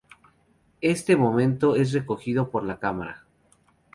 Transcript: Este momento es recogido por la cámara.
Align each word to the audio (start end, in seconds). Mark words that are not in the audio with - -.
Este 0.81 1.15
momento 1.15 1.75
es 1.75 1.93
recogido 1.93 2.49
por 2.49 2.63
la 2.63 2.79
cámara. 2.79 3.23